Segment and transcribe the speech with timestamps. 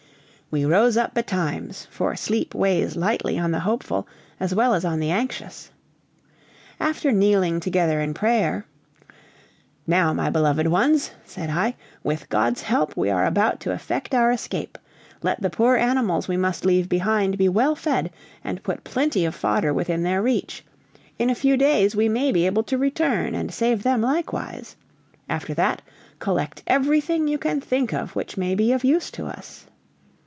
[0.53, 4.05] We rose up betimes, for sleep weighs lightly on the hopeful,
[4.37, 5.71] as well as on the anxious.
[6.77, 8.65] After kneeling together in prayer,
[9.87, 14.29] "Now, my beloved ones," said I, "with God's help we are about to effect our
[14.29, 14.77] escape.
[15.23, 18.11] Let the poor animals we must leave behind be well fed,
[18.43, 20.65] and put plenty of fodder within their reach:
[21.17, 24.75] in a few days we may be able to return, and save them likewise.
[25.29, 25.81] After that,
[26.19, 29.67] collect everything you can think of which may be of use to us."